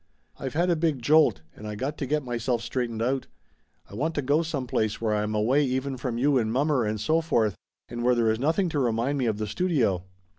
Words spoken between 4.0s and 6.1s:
to go some place where I am away even